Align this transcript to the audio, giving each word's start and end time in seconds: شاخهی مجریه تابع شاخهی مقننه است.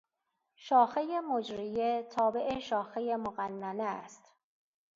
شاخهی 0.55 1.19
مجریه 1.19 2.07
تابع 2.11 2.59
شاخهی 2.59 3.15
مقننه 3.15 3.83
است. 3.83 4.23